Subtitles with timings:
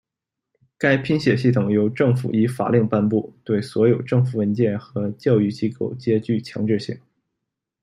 [0.79, 6.99] 该拼写系统由政府以法令颁布，对所有政府文件和教育机构皆具强制性。